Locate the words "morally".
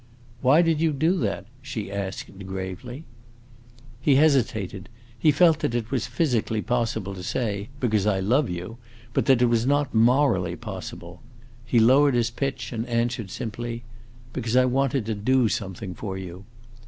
9.93-10.55